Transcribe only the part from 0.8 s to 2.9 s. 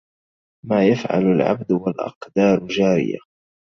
يفعل العبد والأقدار